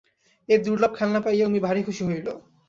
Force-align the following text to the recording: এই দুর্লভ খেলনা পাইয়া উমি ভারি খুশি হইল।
এই 0.49 0.59
দুর্লভ 0.59 0.91
খেলনা 0.95 1.19
পাইয়া 1.25 1.45
উমি 1.47 1.59
ভারি 1.59 1.81
খুশি 1.87 2.03
হইল। 2.09 2.27